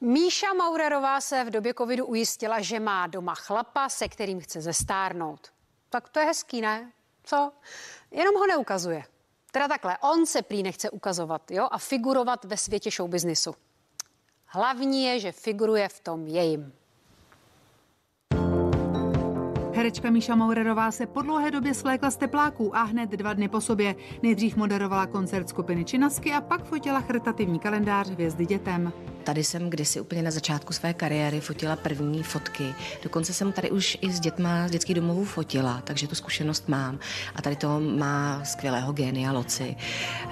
Míša 0.00 0.52
Maurerová 0.52 1.20
se 1.20 1.44
v 1.44 1.50
době 1.50 1.74
covidu 1.74 2.06
ujistila, 2.06 2.60
že 2.60 2.80
má 2.80 3.06
doma 3.06 3.34
chlapa, 3.34 3.88
se 3.88 4.08
kterým 4.08 4.40
chce 4.40 4.60
zestárnout. 4.60 5.52
Tak 5.90 6.08
to 6.08 6.20
je 6.20 6.26
hezký, 6.26 6.60
ne? 6.60 6.92
Co? 7.24 7.52
Jenom 8.10 8.34
ho 8.34 8.46
neukazuje. 8.46 9.04
Teda 9.52 9.68
takhle, 9.68 9.98
on 9.98 10.26
se 10.26 10.42
prý 10.42 10.62
nechce 10.62 10.90
ukazovat 10.90 11.50
jo, 11.50 11.68
a 11.70 11.78
figurovat 11.78 12.44
ve 12.44 12.56
světě 12.56 12.90
showbiznisu. 12.90 13.54
Hlavní 14.46 15.04
je, 15.04 15.20
že 15.20 15.32
figuruje 15.32 15.88
v 15.88 16.00
tom 16.00 16.26
jejím. 16.26 16.72
Herečka 19.74 20.10
Míša 20.10 20.34
Maurerová 20.34 20.90
se 20.90 21.06
po 21.06 21.22
dlouhé 21.22 21.50
době 21.50 21.74
svlékla 21.74 22.10
z 22.10 22.16
tepláků 22.16 22.76
a 22.76 22.82
hned 22.82 23.10
dva 23.10 23.32
dny 23.32 23.48
po 23.48 23.60
sobě. 23.60 23.94
Nejdřív 24.22 24.56
moderovala 24.56 25.06
koncert 25.06 25.48
skupiny 25.48 25.84
Činasky 25.84 26.32
a 26.32 26.40
pak 26.40 26.64
fotila 26.64 27.00
charitativní 27.00 27.58
kalendář 27.58 28.08
Hvězdy 28.08 28.46
dětem. 28.46 28.92
Tady 29.26 29.44
jsem 29.44 29.70
kdysi 29.70 30.00
úplně 30.00 30.22
na 30.22 30.30
začátku 30.30 30.72
své 30.72 30.94
kariéry 30.94 31.40
fotila 31.40 31.76
první 31.76 32.22
fotky. 32.22 32.74
Dokonce 33.02 33.34
jsem 33.34 33.52
tady 33.52 33.70
už 33.70 33.98
i 34.00 34.12
s 34.12 34.20
dětma 34.20 34.68
z 34.68 34.70
dětských 34.70 34.94
domovů 34.94 35.24
fotila, 35.24 35.82
takže 35.84 36.08
tu 36.08 36.14
zkušenost 36.14 36.68
mám. 36.68 36.98
A 37.34 37.42
tady 37.42 37.56
to 37.56 37.80
má 37.80 38.44
skvělého 38.44 38.92
génia 38.92 39.32
Loci 39.32 39.76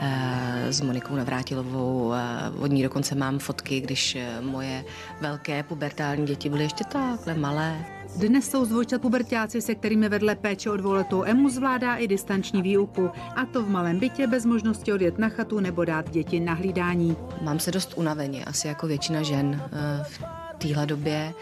eh, 0.01 0.73
s 0.73 0.80
Monikou 0.80 1.15
Navrátilovou. 1.15 2.12
Eh, 2.12 2.51
od 2.59 2.66
ní 2.66 2.82
dokonce 2.82 3.15
mám 3.15 3.38
fotky, 3.38 3.80
když 3.80 4.16
eh, 4.16 4.41
moje 4.41 4.84
velké 5.20 5.62
pubertální 5.62 6.26
děti 6.26 6.48
byly 6.48 6.62
ještě 6.62 6.84
takhle 6.84 7.34
malé. 7.34 7.93
Dnes 8.16 8.50
jsou 8.50 8.64
zvojčat 8.64 9.02
pubertáci, 9.02 9.60
se 9.60 9.74
kterými 9.74 10.09
vedle 10.09 10.34
péče 10.34 10.70
o 10.70 10.77
dvouletou 10.77 11.24
Emu 11.24 11.48
zvládá 11.48 11.96
i 11.96 12.09
distanční 12.09 12.62
výuku. 12.62 13.10
A 13.37 13.46
to 13.46 13.62
v 13.62 13.68
malém 13.68 13.98
bytě 13.98 14.27
bez 14.27 14.45
možnosti 14.45 14.92
odjet 14.92 15.18
na 15.18 15.28
chatu 15.28 15.60
nebo 15.60 15.84
dát 15.84 16.10
děti 16.10 16.40
na 16.40 16.54
hlídání. 16.54 17.16
Mám 17.40 17.59
se 17.59 17.70
dost 17.70 17.92
unaveně, 17.96 18.45
asi 18.45 18.68
jako 18.68 18.87
většina 18.87 19.23
žen 19.23 19.62
eh, 19.64 20.04
v 20.04 20.23
téhle 20.59 20.87
době, 20.87 21.34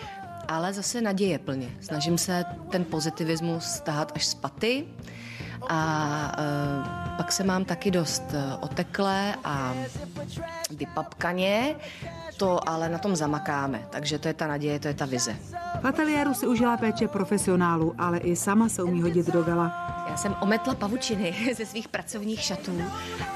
ale 0.49 0.73
zase 0.73 1.01
naděje 1.01 1.39
plně. 1.39 1.71
Snažím 1.81 2.19
se 2.19 2.45
ten 2.71 2.85
pozitivismus 2.85 3.65
stahat 3.65 4.13
až 4.15 4.27
z 4.27 4.35
paty 4.35 4.85
a 5.69 6.33
uh, 6.39 7.17
pak 7.17 7.33
se 7.33 7.45
mám 7.45 7.65
taky 7.65 7.91
dost 7.91 8.23
uh, 8.33 8.65
oteklé 8.65 9.35
a 9.45 9.75
vypapkaně, 10.71 11.75
to 12.37 12.69
ale 12.69 12.89
na 12.89 12.99
tom 12.99 13.17
zamakáme, 13.17 13.87
takže 13.91 14.19
to 14.19 14.29
je 14.29 14.35
ta 14.35 14.47
naděje, 14.47 14.79
to 14.79 14.89
je 14.89 14.95
ta 14.95 15.07
vize. 15.07 15.37
V 15.83 15.87
ateliéru 15.87 16.35
si 16.35 16.47
užila 16.47 16.77
péče 16.77 17.09
profesionálů, 17.09 17.95
ale 17.99 18.19
i 18.19 18.37
sama 18.37 18.69
se 18.69 18.83
umí 18.83 19.03
hodit 19.03 19.27
do 19.27 19.43
gala. 19.43 19.93
Já 20.11 20.17
jsem 20.17 20.37
ometla 20.41 20.75
pavučiny 20.75 21.35
ze 21.57 21.67
svých 21.67 21.89
pracovních 21.89 22.41
šatů, 22.41 22.83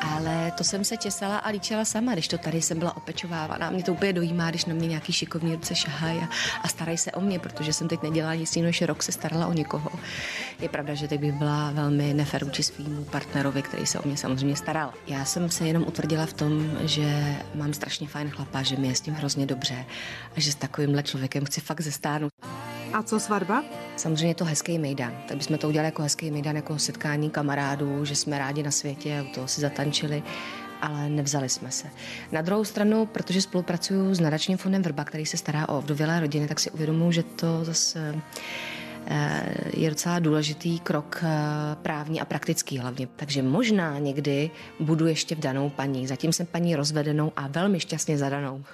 ale 0.00 0.52
to 0.58 0.64
jsem 0.64 0.84
se 0.84 0.97
česala 0.97 1.39
a 1.39 1.48
líčila 1.48 1.84
sama, 1.84 2.12
když 2.12 2.28
to 2.28 2.39
tady 2.39 2.62
jsem 2.62 2.78
byla 2.78 2.97
opečovávaná. 2.97 3.70
Mě 3.70 3.83
to 3.83 3.92
úplně 3.92 4.12
dojímá, 4.12 4.50
když 4.50 4.64
na 4.64 4.74
mě 4.74 4.89
nějaký 4.89 5.12
šikovní 5.12 5.55
ruce 5.55 5.74
šahají 5.74 6.19
a, 6.19 6.28
a 6.62 6.69
starají 6.69 6.98
se 6.98 7.12
o 7.12 7.20
mě, 7.20 7.39
protože 7.39 7.72
jsem 7.72 7.89
teď 7.89 8.02
nedělala 8.02 8.34
nic 8.34 8.56
jiného, 8.56 8.69
než 8.69 8.83
rok 8.83 9.02
se 9.02 9.12
starala 9.12 9.47
o 9.47 9.52
někoho. 9.52 9.91
Je 10.61 10.69
pravda, 10.69 10.94
že 10.94 11.08
teď 11.08 11.20
bych 11.20 11.33
byla 11.33 11.70
velmi 11.70 12.14
nefer 12.14 12.44
vůči 12.44 12.62
partnerovi, 13.11 13.62
který 13.62 13.86
se 13.86 13.98
o 14.00 14.08
mě 14.08 14.17
samozřejmě 14.17 14.56
staral. 14.56 14.92
Já 15.06 15.24
jsem 15.24 15.50
se 15.50 15.67
jenom 15.67 15.84
utvrdila 15.86 16.27
v 16.27 16.33
tom, 16.33 16.78
že 16.84 17.36
mám 17.55 17.72
strašně 17.72 18.08
fajn 18.08 18.30
chlapa, 18.30 18.62
že 18.62 18.77
mi 18.77 18.89
je 18.89 18.94
s 18.94 19.00
tím 19.00 19.14
hrozně 19.14 19.47
dobře 19.47 19.84
a 20.36 20.41
že 20.41 20.52
s 20.52 20.55
takovýmhle 20.55 21.02
člověkem 21.02 21.44
chci 21.44 21.61
fakt 21.61 21.80
zestárnout. 21.80 22.36
A 22.97 23.02
co 23.02 23.20
svatba? 23.20 23.64
Samozřejmě 23.97 24.28
je 24.28 24.34
to 24.34 24.44
hezký 24.44 24.78
mejdan. 24.78 25.12
Tak 25.28 25.36
bychom 25.36 25.58
to 25.58 25.69
udělali 25.69 25.86
jako 25.86 26.02
hezký 26.02 26.30
mejdan, 26.30 26.56
jako 26.56 26.78
setkání 26.78 27.30
kamarádů, 27.30 28.05
že 28.05 28.16
jsme 28.16 28.39
rádi 28.39 28.62
na 28.62 28.70
světě 28.70 29.25
u 29.30 29.34
toho 29.34 29.48
si 29.48 29.61
zatančili 29.61 30.22
ale 30.80 31.08
nevzali 31.08 31.48
jsme 31.48 31.70
se. 31.70 31.89
Na 32.33 32.42
druhou 32.42 32.64
stranu, 32.64 33.06
protože 33.06 33.42
spolupracuju 33.42 34.14
s 34.14 34.20
nadačním 34.20 34.58
fondem 34.58 34.83
Vrba, 34.83 35.05
který 35.05 35.27
se 35.27 35.36
stará 35.36 35.69
o 35.69 35.80
vdovělé 35.80 36.20
rodiny, 36.20 36.48
tak 36.48 36.61
si 36.61 36.70
uvědomuji, 36.70 37.12
že 37.12 37.22
to 37.22 37.64
zase 37.64 38.14
eh, 39.06 39.55
je 39.74 39.91
docela 39.91 40.19
důležitý 40.19 40.80
krok 40.80 41.20
eh, 41.22 41.28
právní 41.83 42.20
a 42.20 42.24
praktický 42.24 42.79
hlavně. 42.79 43.08
Takže 43.17 43.42
možná 43.42 43.98
někdy 43.98 44.51
budu 44.80 45.06
ještě 45.06 45.35
v 45.35 45.39
danou 45.39 45.70
paní. 45.70 46.06
Zatím 46.06 46.33
jsem 46.33 46.46
paní 46.46 46.77
rozvedenou 46.77 47.33
a 47.36 47.46
velmi 47.46 47.80
šťastně 47.80 48.18
zadanou. 48.18 48.64